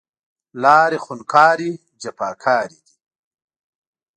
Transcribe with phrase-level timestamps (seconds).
[0.61, 2.95] لارې خونکارې، جفاکارې دی